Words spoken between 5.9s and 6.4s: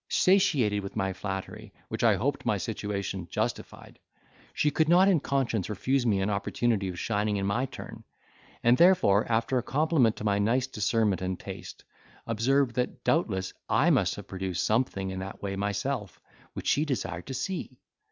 me an